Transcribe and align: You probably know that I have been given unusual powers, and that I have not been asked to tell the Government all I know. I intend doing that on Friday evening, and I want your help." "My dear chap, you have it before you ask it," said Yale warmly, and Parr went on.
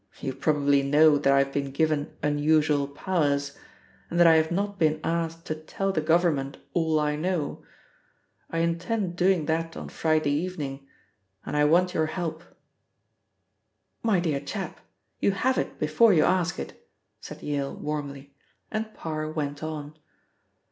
You 0.19 0.33
probably 0.33 0.81
know 0.81 1.19
that 1.19 1.31
I 1.31 1.43
have 1.43 1.53
been 1.53 1.69
given 1.69 2.17
unusual 2.23 2.87
powers, 2.87 3.55
and 4.09 4.19
that 4.19 4.25
I 4.25 4.37
have 4.37 4.51
not 4.51 4.79
been 4.79 4.99
asked 5.03 5.45
to 5.45 5.53
tell 5.53 5.91
the 5.91 6.01
Government 6.01 6.57
all 6.73 6.99
I 6.99 7.15
know. 7.15 7.63
I 8.49 8.61
intend 8.61 9.15
doing 9.15 9.45
that 9.45 9.77
on 9.77 9.89
Friday 9.89 10.31
evening, 10.31 10.87
and 11.45 11.55
I 11.55 11.65
want 11.65 11.93
your 11.93 12.07
help." 12.07 12.43
"My 14.01 14.19
dear 14.19 14.39
chap, 14.39 14.79
you 15.19 15.33
have 15.33 15.59
it 15.59 15.77
before 15.77 16.11
you 16.15 16.23
ask 16.23 16.57
it," 16.57 16.83
said 17.19 17.43
Yale 17.43 17.75
warmly, 17.75 18.33
and 18.71 18.91
Parr 18.95 19.29
went 19.31 19.61
on. 19.61 19.95